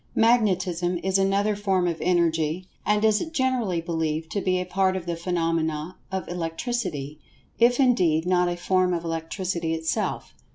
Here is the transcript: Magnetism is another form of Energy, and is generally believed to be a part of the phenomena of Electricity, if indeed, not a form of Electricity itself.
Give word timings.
Magnetism 0.15 0.97
is 1.03 1.19
another 1.19 1.55
form 1.55 1.87
of 1.87 2.01
Energy, 2.01 2.67
and 2.87 3.05
is 3.05 3.19
generally 3.31 3.81
believed 3.81 4.31
to 4.31 4.41
be 4.41 4.59
a 4.59 4.65
part 4.65 4.95
of 4.95 5.05
the 5.05 5.15
phenomena 5.15 5.95
of 6.11 6.27
Electricity, 6.27 7.19
if 7.59 7.79
indeed, 7.79 8.25
not 8.25 8.49
a 8.49 8.57
form 8.57 8.95
of 8.95 9.03
Electricity 9.03 9.75
itself. 9.75 10.33